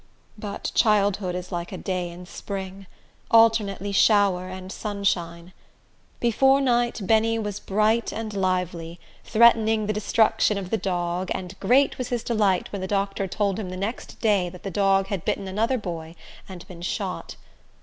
[0.35, 2.87] But childhood is like a day in spring,
[3.29, 5.53] alternately shower and sunshine.
[6.19, 11.99] Before night Benny was bright and lively, threatening the destruction of the dog; and great
[11.99, 15.23] was his delight when the doctor told him the next day that the dog had
[15.23, 16.15] bitten another boy
[16.49, 17.35] and been shot.